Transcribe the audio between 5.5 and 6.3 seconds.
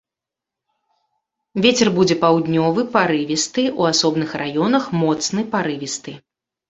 парывісты.